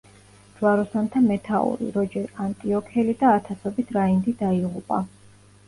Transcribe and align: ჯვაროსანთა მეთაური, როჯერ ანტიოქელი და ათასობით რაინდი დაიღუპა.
ჯვაროსანთა 0.61 1.21
მეთაური, 1.25 1.91
როჯერ 1.99 2.33
ანტიოქელი 2.47 3.17
და 3.21 3.37
ათასობით 3.37 3.95
რაინდი 4.01 4.37
დაიღუპა. 4.43 5.03